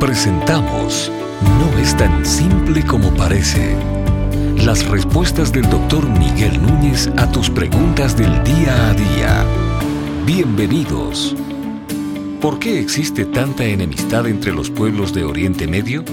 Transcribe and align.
Presentamos 0.00 1.10
No 1.58 1.78
es 1.78 1.96
tan 1.96 2.26
simple 2.26 2.84
como 2.84 3.14
parece. 3.14 3.74
Las 4.58 4.86
respuestas 4.86 5.52
del 5.52 5.68
doctor 5.70 6.06
Miguel 6.06 6.60
Núñez 6.60 7.08
a 7.16 7.30
tus 7.32 7.48
preguntas 7.48 8.14
del 8.14 8.44
día 8.44 8.90
a 8.90 8.92
día. 8.92 9.44
Bienvenidos. 10.26 11.34
¿Por 12.42 12.58
qué 12.58 12.78
existe 12.78 13.24
tanta 13.24 13.64
enemistad 13.64 14.26
entre 14.26 14.52
los 14.52 14.68
pueblos 14.68 15.14
de 15.14 15.24
Oriente 15.24 15.66
Medio? 15.66 16.04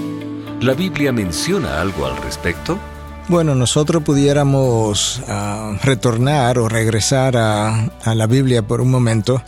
¿La 0.62 0.72
Biblia 0.72 1.12
menciona 1.12 1.82
algo 1.82 2.06
al 2.06 2.16
respecto? 2.16 2.78
Bueno, 3.28 3.54
nosotros 3.54 4.02
pudiéramos 4.02 5.20
uh, 5.28 5.76
retornar 5.82 6.58
o 6.58 6.70
regresar 6.70 7.36
a, 7.36 7.90
a, 8.02 8.14
la 8.14 8.26
Biblia 8.26 8.66
por 8.66 8.80
un 8.80 8.90
momento 8.90 9.42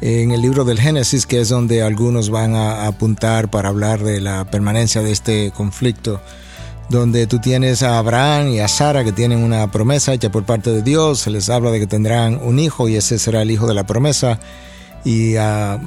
en 0.00 0.30
el 0.30 0.42
libro 0.42 0.64
del 0.64 0.80
Génesis, 0.80 1.26
que 1.26 1.40
es 1.40 1.48
donde 1.48 1.82
algunos 1.82 2.30
van 2.30 2.54
a 2.54 2.86
apuntar 2.86 3.50
para 3.50 3.68
hablar 3.68 4.02
de 4.02 4.20
la 4.20 4.44
permanencia 4.50 5.02
de 5.02 5.12
este 5.12 5.50
conflicto, 5.52 6.20
donde 6.88 7.26
tú 7.26 7.40
tienes 7.40 7.82
a 7.82 7.98
Abraham 7.98 8.48
y 8.48 8.60
a 8.60 8.68
Sara 8.68 9.04
que 9.04 9.12
tienen 9.12 9.42
una 9.42 9.70
promesa 9.70 10.12
hecha 10.12 10.30
por 10.30 10.44
parte 10.44 10.70
de 10.70 10.82
Dios, 10.82 11.20
se 11.20 11.30
les 11.30 11.48
habla 11.48 11.70
de 11.70 11.80
que 11.80 11.86
tendrán 11.86 12.40
un 12.42 12.58
hijo 12.58 12.88
y 12.88 12.96
ese 12.96 13.18
será 13.18 13.42
el 13.42 13.50
hijo 13.50 13.66
de 13.66 13.74
la 13.74 13.86
promesa, 13.86 14.38
y 15.04 15.36
a, 15.36 15.74
a 15.74 15.80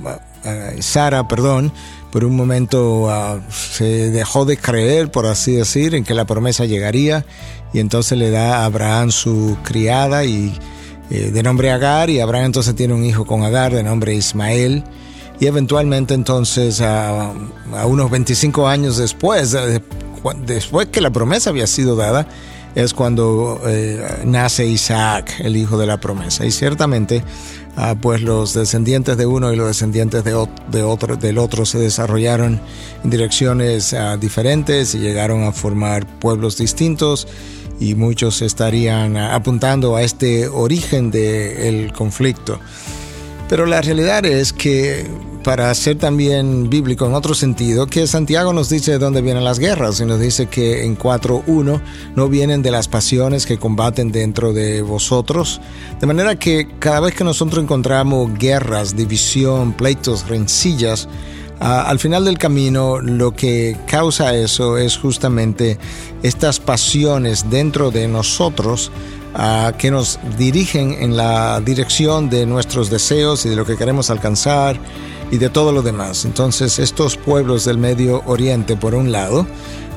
Sara, 0.79 1.27
perdón, 1.27 1.71
por 2.11 2.25
un 2.25 2.35
momento 2.35 3.09
se 3.49 4.09
dejó 4.09 4.45
de 4.45 4.57
creer, 4.57 5.11
por 5.11 5.27
así 5.27 5.53
decir, 5.53 5.93
en 5.93 6.03
que 6.03 6.13
la 6.13 6.25
promesa 6.25 6.65
llegaría. 6.65 7.25
Y 7.71 7.79
entonces 7.79 8.17
le 8.17 8.31
da 8.31 8.57
a 8.57 8.65
Abraham 8.65 9.11
su 9.11 9.57
criada 9.63 10.25
y 10.25 10.57
eh, 11.09 11.31
de 11.31 11.43
nombre 11.43 11.71
Agar 11.71 12.09
y 12.09 12.19
Abraham 12.19 12.45
entonces 12.45 12.75
tiene 12.75 12.93
un 12.93 13.03
hijo 13.03 13.25
con 13.25 13.43
Agar 13.43 13.73
de 13.73 13.83
nombre 13.83 14.13
Ismael 14.13 14.83
y 15.39 15.47
eventualmente 15.47 16.13
entonces 16.13 16.81
a, 16.81 17.33
unos 17.85 18.11
25 18.11 18.67
años 18.67 18.97
después, 18.97 19.55
después 20.45 20.87
que 20.87 21.01
la 21.01 21.11
promesa 21.11 21.49
había 21.49 21.65
sido 21.65 21.95
dada, 21.95 22.27
es 22.75 22.93
cuando 22.93 23.61
eh, 23.65 24.21
nace 24.25 24.65
Isaac, 24.65 25.33
el 25.39 25.57
hijo 25.57 25.77
de 25.77 25.87
la 25.87 25.99
promesa. 25.99 26.45
Y 26.45 26.51
ciertamente 26.51 27.23
ah, 27.77 27.95
pues 27.99 28.21
los 28.21 28.53
descendientes 28.53 29.17
de 29.17 29.25
uno 29.25 29.53
y 29.53 29.55
los 29.55 29.67
descendientes 29.67 30.23
de, 30.23 30.47
de 30.71 30.83
otro, 30.83 31.15
del 31.15 31.37
otro 31.37 31.65
se 31.65 31.79
desarrollaron 31.79 32.59
en 33.03 33.09
direcciones 33.09 33.93
ah, 33.93 34.17
diferentes 34.17 34.93
y 34.93 34.99
llegaron 34.99 35.43
a 35.43 35.53
formar 35.53 36.05
pueblos 36.19 36.57
distintos 36.57 37.27
y 37.79 37.95
muchos 37.95 38.41
estarían 38.41 39.17
apuntando 39.17 39.95
a 39.95 40.03
este 40.03 40.47
origen 40.47 41.11
del 41.11 41.91
conflicto. 41.93 42.59
Pero 43.47 43.65
la 43.65 43.81
realidad 43.81 44.25
es 44.25 44.53
que 44.53 45.07
para 45.43 45.73
ser 45.73 45.97
también 45.97 46.69
bíblico 46.69 47.05
en 47.07 47.13
otro 47.13 47.33
sentido, 47.33 47.87
que 47.87 48.05
Santiago 48.07 48.53
nos 48.53 48.69
dice 48.69 48.91
de 48.91 48.99
dónde 48.99 49.21
vienen 49.21 49.43
las 49.43 49.57
guerras 49.57 49.99
y 49.99 50.05
nos 50.05 50.19
dice 50.19 50.47
que 50.47 50.85
en 50.85 50.97
4.1 50.97 51.81
no 52.15 52.29
vienen 52.29 52.61
de 52.61 52.71
las 52.71 52.87
pasiones 52.87 53.45
que 53.45 53.57
combaten 53.57 54.11
dentro 54.11 54.53
de 54.53 54.81
vosotros. 54.81 55.61
De 55.99 56.07
manera 56.07 56.35
que 56.35 56.67
cada 56.79 56.99
vez 56.99 57.15
que 57.15 57.23
nosotros 57.23 57.63
encontramos 57.63 58.37
guerras, 58.37 58.95
división, 58.95 59.73
pleitos, 59.73 60.27
rencillas, 60.27 61.07
al 61.59 61.99
final 61.99 62.25
del 62.25 62.37
camino 62.37 62.99
lo 62.99 63.31
que 63.31 63.77
causa 63.85 64.33
eso 64.35 64.77
es 64.77 64.97
justamente 64.97 65.77
estas 66.23 66.59
pasiones 66.59 67.49
dentro 67.49 67.91
de 67.91 68.07
nosotros 68.07 68.91
uh, 69.35 69.75
que 69.77 69.91
nos 69.91 70.19
dirigen 70.37 70.95
en 70.99 71.17
la 71.17 71.59
dirección 71.59 72.29
de 72.29 72.45
nuestros 72.45 72.89
deseos 72.89 73.45
y 73.45 73.49
de 73.49 73.55
lo 73.57 73.65
que 73.65 73.75
queremos 73.75 74.09
alcanzar 74.09 74.79
y 75.31 75.37
de 75.37 75.49
todo 75.49 75.71
lo 75.71 75.81
demás. 75.81 76.25
Entonces 76.25 76.79
estos 76.79 77.17
pueblos 77.17 77.65
del 77.65 77.77
Medio 77.77 78.23
Oriente, 78.25 78.75
por 78.75 78.95
un 78.95 79.11
lado, 79.11 79.45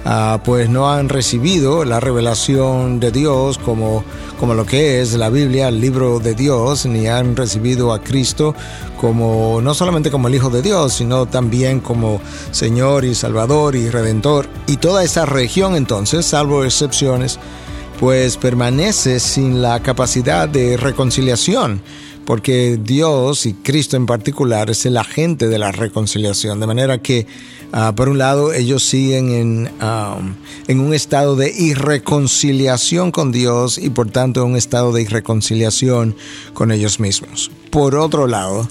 uh, 0.05 0.39
pues 0.45 0.69
no 0.69 0.91
han 0.91 1.09
recibido 1.09 1.85
la 1.85 2.01
revelación 2.01 3.01
de 3.01 3.11
Dios 3.11 3.59
como, 3.59 4.05
como 4.39 4.55
lo 4.55 4.67
que 4.67 5.01
es 5.01 5.15
la 5.15 5.31
Biblia, 5.31 5.69
el 5.69 5.81
libro 5.81 6.19
de 6.19 6.35
Dios, 6.35 6.87
ni 6.87 7.07
han 7.07 7.37
recibido 7.37 7.93
a 7.93 8.03
Cristo 8.03 8.55
como 9.01 9.61
no 9.63 9.75
solamente 9.75 10.11
como 10.11 10.29
el 10.29 10.35
Hijo 10.35 10.51
de 10.51 10.63
Dios, 10.63 10.95
sino 10.95 11.27
también 11.27 11.81
como 11.81 12.21
Señor 12.51 13.05
y 13.05 13.15
Salvador 13.15 13.75
y 13.75 13.91
Redentor. 13.91 14.49
Y 14.67 14.77
toda 14.77 15.03
esa 15.05 15.27
región 15.27 15.75
entonces, 15.75 16.27
salvo 16.27 16.65
excepciones, 16.65 17.39
pues 17.99 18.37
permanece 18.37 19.21
sin 19.21 19.63
la 19.63 19.81
capacidad 19.81 20.49
de 20.49 20.77
reconciliación 20.77 21.83
porque 22.25 22.79
Dios 22.83 23.47
y 23.47 23.55
Cristo 23.55 23.97
en 23.97 24.07
particular 24.07 24.71
es 24.71 24.87
el 24.87 24.97
agente 24.97 25.49
de 25.49 25.59
la 25.59 25.73
reconciliación, 25.73 26.61
de 26.61 26.67
manera 26.67 26.99
que, 26.99 27.27
uh, 27.73 27.95
por 27.95 28.09
un 28.09 28.19
lado, 28.19 28.53
ellos 28.53 28.83
siguen 28.83 29.31
en, 29.31 29.71
en 30.69 30.81
un 30.81 30.95
estado 30.95 31.37
de 31.37 31.51
irreconciliación 31.51 33.11
con 33.11 33.33
Dios 33.33 33.79
y 33.79 33.91
por 33.91 34.11
tanto 34.11 34.43
en 34.43 34.51
un 34.53 34.57
estado 34.57 34.93
de 34.93 35.03
irreconciliación 35.03 36.17
con 36.55 36.71
ellos 36.71 37.01
mismos. 37.01 37.51
Por 37.71 37.97
otro 37.97 38.27
lado, 38.27 38.69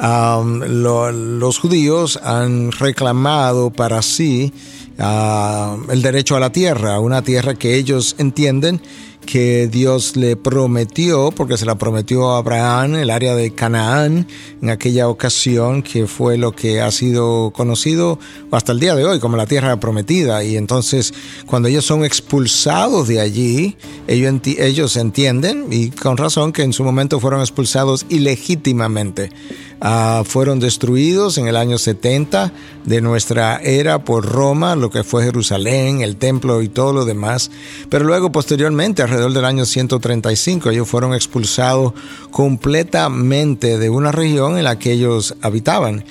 um, 0.00 0.60
lo, 0.60 1.12
los 1.12 1.58
judíos 1.58 2.18
han 2.22 2.72
reclamado 2.72 3.70
para 3.70 4.02
sí 4.02 4.52
el 4.98 6.02
derecho 6.02 6.36
a 6.36 6.40
la 6.40 6.50
tierra, 6.50 6.98
una 6.98 7.22
tierra 7.22 7.54
que 7.54 7.76
ellos 7.76 8.16
entienden 8.18 8.80
que 9.28 9.68
Dios 9.70 10.16
le 10.16 10.36
prometió, 10.36 11.30
porque 11.32 11.58
se 11.58 11.66
la 11.66 11.76
prometió 11.76 12.30
a 12.30 12.38
Abraham, 12.38 12.94
el 12.94 13.10
área 13.10 13.34
de 13.34 13.50
Canaán, 13.50 14.26
en 14.62 14.70
aquella 14.70 15.08
ocasión, 15.08 15.82
que 15.82 16.06
fue 16.06 16.38
lo 16.38 16.52
que 16.52 16.80
ha 16.80 16.90
sido 16.90 17.50
conocido 17.50 18.18
hasta 18.50 18.72
el 18.72 18.80
día 18.80 18.94
de 18.94 19.04
hoy 19.04 19.20
como 19.20 19.36
la 19.36 19.44
tierra 19.44 19.78
prometida. 19.78 20.42
Y 20.44 20.56
entonces, 20.56 21.12
cuando 21.44 21.68
ellos 21.68 21.84
son 21.84 22.06
expulsados 22.06 23.06
de 23.06 23.20
allí, 23.20 23.76
ellos, 24.06 24.40
ellos 24.46 24.96
entienden, 24.96 25.66
y 25.70 25.90
con 25.90 26.16
razón, 26.16 26.50
que 26.50 26.62
en 26.62 26.72
su 26.72 26.82
momento 26.82 27.20
fueron 27.20 27.40
expulsados 27.40 28.06
ilegítimamente. 28.08 29.30
Uh, 29.80 30.24
fueron 30.24 30.58
destruidos 30.58 31.38
en 31.38 31.46
el 31.46 31.56
año 31.56 31.78
70 31.78 32.52
de 32.84 33.00
nuestra 33.00 33.58
era 33.58 34.04
por 34.04 34.26
Roma, 34.26 34.74
lo 34.74 34.90
que 34.90 35.04
fue 35.04 35.22
Jerusalén, 35.22 36.00
el 36.00 36.16
templo 36.16 36.62
y 36.62 36.68
todo 36.68 36.92
lo 36.92 37.04
demás. 37.04 37.50
Pero 37.88 38.04
luego, 38.04 38.32
posteriormente, 38.32 39.02
alrededor 39.02 39.32
del 39.32 39.44
año 39.44 39.64
135, 39.64 40.70
ellos 40.70 40.88
fueron 40.88 41.14
expulsados 41.14 41.92
completamente 42.30 43.78
de 43.78 43.90
una 43.90 44.10
región 44.10 44.58
en 44.58 44.64
la 44.64 44.78
que 44.78 44.92
ellos 44.92 45.36
habitaban. 45.42 46.04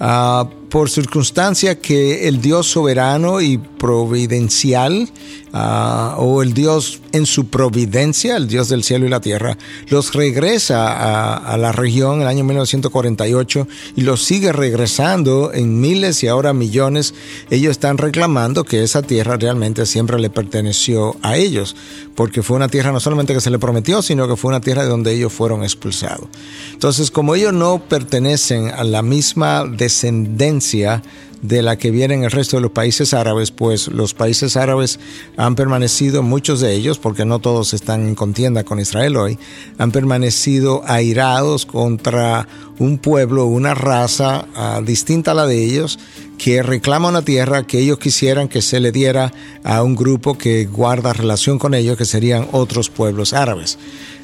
Uh, 0.00 0.48
por 0.74 0.90
circunstancia 0.90 1.78
que 1.78 2.26
el 2.26 2.40
Dios 2.40 2.66
soberano 2.66 3.40
y 3.40 3.58
providencial, 3.58 5.08
uh, 5.52 6.20
o 6.20 6.42
el 6.42 6.52
Dios 6.52 7.00
en 7.12 7.26
su 7.26 7.46
providencia, 7.46 8.36
el 8.36 8.48
Dios 8.48 8.70
del 8.70 8.82
cielo 8.82 9.06
y 9.06 9.08
la 9.08 9.20
tierra, 9.20 9.56
los 9.88 10.12
regresa 10.14 10.92
a, 10.92 11.36
a, 11.36 11.56
la 11.58 11.70
región 11.70 12.16
en 12.16 12.22
el 12.22 12.26
año 12.26 12.42
1948 12.42 13.68
y 13.94 14.00
los 14.00 14.24
sigue 14.24 14.52
regresando 14.52 15.52
en 15.54 15.80
miles 15.80 16.24
y 16.24 16.26
ahora 16.26 16.52
millones. 16.52 17.14
Ellos 17.50 17.70
están 17.70 17.96
reclamando 17.96 18.64
que 18.64 18.82
esa 18.82 19.02
tierra 19.02 19.36
realmente 19.36 19.86
siempre 19.86 20.18
le 20.18 20.28
perteneció 20.28 21.14
a 21.22 21.36
ellos, 21.36 21.76
porque 22.16 22.42
fue 22.42 22.56
una 22.56 22.68
tierra 22.68 22.90
no 22.90 22.98
solamente 22.98 23.32
que 23.32 23.40
se 23.40 23.50
le 23.50 23.60
prometió, 23.60 24.02
sino 24.02 24.26
que 24.26 24.34
fue 24.34 24.48
una 24.48 24.60
tierra 24.60 24.82
de 24.82 24.88
donde 24.88 25.12
ellos 25.12 25.32
fueron 25.32 25.62
expulsados. 25.62 26.26
Entonces, 26.72 27.12
como 27.12 27.36
ellos 27.36 27.52
no 27.52 27.80
pertenecen 27.88 28.70
a 28.70 28.82
la 28.82 29.02
misma 29.02 29.64
descendencia, 29.94 31.02
de 31.44 31.60
la 31.60 31.76
que 31.76 31.90
vienen 31.90 32.24
el 32.24 32.30
resto 32.30 32.56
de 32.56 32.62
los 32.62 32.70
países 32.70 33.12
árabes, 33.12 33.50
pues 33.50 33.88
los 33.88 34.14
países 34.14 34.56
árabes 34.56 34.98
han 35.36 35.54
permanecido, 35.56 36.22
muchos 36.22 36.60
de 36.60 36.72
ellos, 36.72 36.98
porque 36.98 37.26
no 37.26 37.38
todos 37.38 37.74
están 37.74 38.08
en 38.08 38.14
contienda 38.14 38.64
con 38.64 38.80
Israel 38.80 39.16
hoy, 39.16 39.38
han 39.76 39.92
permanecido 39.92 40.82
airados 40.86 41.66
contra 41.66 42.48
un 42.78 42.96
pueblo, 42.96 43.44
una 43.44 43.74
raza 43.74 44.46
uh, 44.56 44.82
distinta 44.82 45.32
a 45.32 45.34
la 45.34 45.46
de 45.46 45.62
ellos, 45.62 45.98
que 46.38 46.62
reclama 46.62 47.10
una 47.10 47.22
tierra 47.22 47.66
que 47.66 47.78
ellos 47.78 47.98
quisieran 47.98 48.48
que 48.48 48.62
se 48.62 48.80
le 48.80 48.90
diera 48.90 49.30
a 49.64 49.82
un 49.82 49.96
grupo 49.96 50.38
que 50.38 50.64
guarda 50.64 51.12
relación 51.12 51.58
con 51.58 51.74
ellos, 51.74 51.98
que 51.98 52.06
serían 52.06 52.48
otros 52.52 52.88
pueblos 52.88 53.34
árabes. 53.34 53.76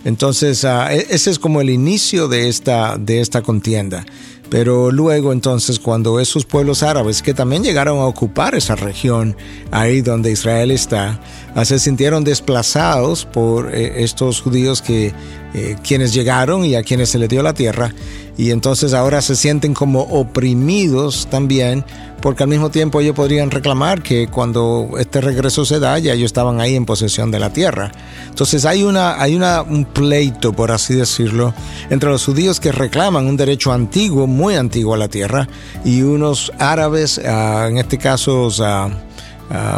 Entonces, 0.06 0.64
uh, 0.64 0.88
ese 0.90 1.30
es 1.30 1.38
como 1.38 1.60
el 1.60 1.68
inicio 1.68 2.28
de 2.28 2.48
esta, 2.48 2.96
de 2.96 3.20
esta 3.20 3.42
contienda. 3.42 4.06
Pero 4.50 4.90
luego 4.90 5.32
entonces 5.32 5.78
cuando 5.78 6.18
esos 6.18 6.44
pueblos 6.44 6.82
árabes 6.82 7.22
que 7.22 7.34
también 7.34 7.62
llegaron 7.62 7.98
a 7.98 8.06
ocupar 8.06 8.56
esa 8.56 8.74
región 8.74 9.36
ahí 9.70 10.02
donde 10.02 10.32
Israel 10.32 10.72
está, 10.72 11.20
ah, 11.54 11.64
se 11.64 11.78
sintieron 11.78 12.24
desplazados 12.24 13.24
por 13.24 13.72
eh, 13.72 14.02
estos 14.02 14.40
judíos 14.40 14.82
que 14.82 15.14
eh, 15.54 15.76
quienes 15.82 16.12
llegaron 16.12 16.64
y 16.64 16.74
a 16.74 16.82
quienes 16.82 17.10
se 17.10 17.18
les 17.18 17.28
dio 17.28 17.42
la 17.42 17.54
tierra 17.54 17.94
y 18.40 18.52
entonces 18.52 18.94
ahora 18.94 19.20
se 19.20 19.36
sienten 19.36 19.74
como 19.74 20.00
oprimidos 20.00 21.28
también 21.30 21.84
porque 22.22 22.44
al 22.44 22.48
mismo 22.48 22.70
tiempo 22.70 22.98
ellos 23.02 23.14
podrían 23.14 23.50
reclamar 23.50 24.02
que 24.02 24.28
cuando 24.28 24.92
este 24.98 25.20
regreso 25.20 25.66
se 25.66 25.78
da 25.78 25.98
ya 25.98 26.14
ellos 26.14 26.24
estaban 26.24 26.58
ahí 26.58 26.74
en 26.74 26.86
posesión 26.86 27.30
de 27.30 27.38
la 27.38 27.52
tierra. 27.52 27.92
Entonces 28.30 28.64
hay 28.64 28.82
una 28.82 29.20
hay 29.20 29.36
un 29.36 29.84
pleito 29.84 30.54
por 30.54 30.72
así 30.72 30.94
decirlo 30.94 31.52
entre 31.90 32.08
los 32.08 32.24
judíos 32.24 32.60
que 32.60 32.72
reclaman 32.72 33.26
un 33.26 33.36
derecho 33.36 33.72
antiguo, 33.72 34.26
muy 34.26 34.54
antiguo 34.54 34.94
a 34.94 34.98
la 34.98 35.08
tierra 35.08 35.46
y 35.84 36.00
unos 36.00 36.50
árabes, 36.58 37.20
ah, 37.22 37.66
en 37.68 37.76
este 37.76 37.98
caso 37.98 38.48
ah, 38.62 38.88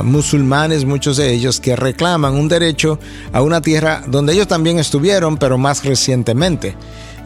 musulmanes, 0.04 0.84
muchos 0.84 1.16
de 1.16 1.32
ellos, 1.32 1.58
que 1.58 1.74
reclaman 1.74 2.34
un 2.34 2.46
derecho 2.46 3.00
a 3.32 3.42
una 3.42 3.60
tierra 3.60 4.04
donde 4.06 4.34
ellos 4.34 4.46
también 4.46 4.78
estuvieron, 4.78 5.36
pero 5.36 5.58
más 5.58 5.84
recientemente. 5.84 6.76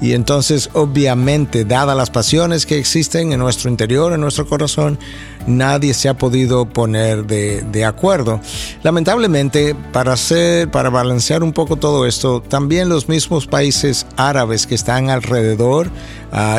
Y 0.01 0.13
entonces, 0.13 0.69
obviamente, 0.75 1.65
dadas 1.65 1.97
las 1.97 2.11
pasiones 2.11 2.67
que 2.67 2.79
existen 2.79 3.33
en 3.33 3.39
nuestro 3.39 3.71
interior, 3.71 4.13
en 4.13 4.21
nuestro 4.21 4.47
corazón, 4.47 4.99
nadie 5.47 5.95
se 5.95 6.09
ha 6.09 6.15
podido 6.15 6.67
poner 6.67 7.25
de, 7.25 7.85
acuerdo. 7.85 8.41
Lamentablemente, 8.83 9.75
para 9.93 10.13
hacer, 10.13 10.71
para 10.71 10.91
balancear 10.91 11.43
un 11.43 11.53
poco 11.53 11.77
todo 11.77 12.07
esto, 12.07 12.43
también 12.43 12.89
los 12.89 13.09
mismos 13.09 13.47
países 13.47 14.07
árabes 14.17 14.67
que 14.67 14.75
están 14.75 15.09
alrededor, 15.09 15.91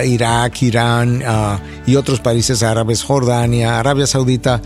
Irak, 0.03 0.61
Irán 0.63 1.21
uh, 1.21 1.59
y 1.85 1.95
otros 1.95 2.19
países 2.19 2.63
árabes, 2.63 3.03
Jordania, 3.03 3.79
Arabia 3.79 4.07
Saudita, 4.07 4.59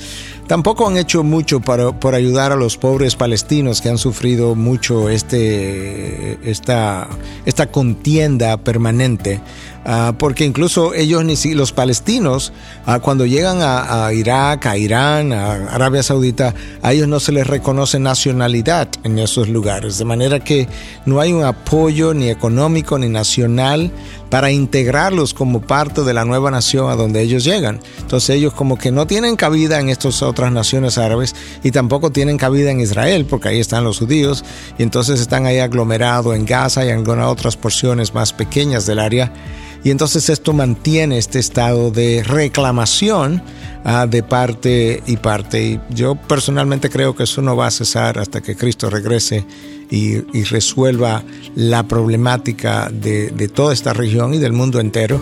tampoco 0.48 0.88
han 0.88 0.98
hecho 0.98 1.24
mucho 1.24 1.60
para, 1.60 1.92
por 2.00 2.16
ayudar 2.16 2.54
a 2.54 2.56
los 2.56 2.78
pobres 2.78 3.16
palestinos 3.16 3.82
que 3.82 3.90
han 3.90 3.98
sufrido 3.98 4.56
mucho 4.56 5.10
este, 5.10 6.40
esta, 6.50 7.10
esta 7.46 7.68
contienda 7.68 8.58
permanente. 8.58 9.42
Ah, 9.84 10.14
porque 10.18 10.46
incluso 10.46 10.94
ellos, 10.94 11.24
ni 11.26 11.36
los 11.54 11.72
palestinos, 11.72 12.54
ah, 12.86 13.00
cuando 13.00 13.26
llegan 13.26 13.60
a, 13.62 14.14
Irak, 14.14 14.68
a 14.68 14.78
Irán, 14.78 15.34
a 15.34 15.54
Arabia 15.74 16.04
Saudita, 16.04 16.54
a 16.84 16.94
ellos 16.94 17.08
no 17.08 17.20
se 17.20 17.32
les 17.32 17.48
reconoce 17.48 18.00
nacionalidad 18.00 18.90
en 19.04 19.18
esos 19.18 19.50
lugares, 19.50 19.98
de 19.98 20.06
manera 20.06 20.40
que 20.40 20.68
no 21.06 21.20
hay 21.20 21.34
un 21.34 21.44
apoyo 21.44 22.14
ni 22.14 22.30
económico 22.30 23.00
ni 23.00 23.10
nacional 23.10 23.92
para 24.30 24.52
integrarlos 24.52 25.34
como 25.34 25.62
parte 25.62 26.04
de 26.04 26.14
la 26.14 26.26
nueva 26.26 26.52
nación 26.52 26.90
a 26.90 26.96
donde 26.96 27.22
ellos 27.22 27.44
llegan. 27.44 27.80
Entonces 28.00 28.36
ellos 28.36 28.54
como 28.54 28.78
que 28.78 28.92
no 28.92 29.08
tienen 29.08 29.36
cabida 29.36 29.80
en 29.80 29.90
estas 29.90 30.22
otras 30.22 30.52
naciones 30.52 31.00
árabes 31.00 31.36
y 31.64 31.72
tampoco 31.72 32.12
tienen 32.12 32.38
cabida 32.38 32.70
en 32.70 32.80
Israel, 32.80 33.26
porque 33.26 33.50
ahí 33.50 33.60
están 33.60 33.84
los 33.84 33.98
judíos, 33.98 34.46
y 34.78 34.84
entonces 34.84 35.20
están 35.20 35.48
ahí 35.48 35.58
aglomerados 35.58 36.36
en 36.36 36.46
Gaza 36.46 36.86
y 36.86 36.90
en 36.90 37.00
algunas 37.00 37.28
otras 37.28 37.58
porciones 37.58 38.14
más 38.14 38.32
pequeñas 38.32 38.86
del 38.86 39.00
área 39.00 39.34
y 39.84 39.90
entonces 39.90 40.30
esto 40.30 40.54
mantiene 40.54 41.18
este 41.18 41.40
estado 41.40 41.90
de 41.90 42.24
reclamación 42.24 43.42
ah, 43.84 44.06
de 44.06 44.22
parte 44.22 45.02
y 45.08 45.18
parte. 45.18 45.64
Y 45.64 45.80
yo 45.90 46.16
personalmente 46.16 46.90
creo 46.90 47.16
que 47.16 47.24
eso 47.24 47.42
no 47.42 47.56
va 47.56 47.68
a 47.68 47.72
cesar 47.72 48.20
hasta 48.20 48.42
que 48.42 48.56
Cristo 48.56 48.90
regrese 48.90 49.46
y, 49.90 50.22
resuelva 50.44 51.24
la 51.56 51.84
problemática 51.84 52.90
de, 52.90 53.50
toda 53.54 53.74
esta 53.74 53.94
región 53.94 54.34
y 54.34 54.38
del 54.38 54.54
mundo 54.54 54.80
entero. 54.80 55.20